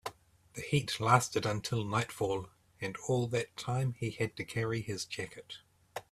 [0.55, 5.59] The heat lasted until nightfall, and all that time he had to carry his jacket.